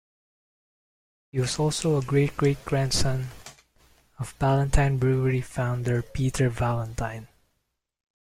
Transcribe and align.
He 1.31 1.39
was 1.39 1.59
also 1.59 1.95
a 1.95 2.01
great-great-grandson 2.03 3.27
of 4.17 4.33
Ballantine 4.39 4.97
Brewery 4.97 5.41
founder 5.41 6.01
Peter 6.01 6.49
Ballantine. 6.49 7.27